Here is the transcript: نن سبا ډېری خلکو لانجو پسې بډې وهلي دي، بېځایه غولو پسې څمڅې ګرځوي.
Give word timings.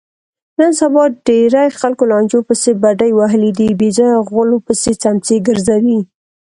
نن 0.57 0.71
سبا 0.79 1.03
ډېری 1.27 1.67
خلکو 1.79 2.03
لانجو 2.11 2.39
پسې 2.47 2.71
بډې 2.81 3.09
وهلي 3.19 3.51
دي، 3.59 3.69
بېځایه 3.79 4.17
غولو 4.29 4.57
پسې 4.67 4.91
څمڅې 5.01 5.37
ګرځوي. 5.47 5.99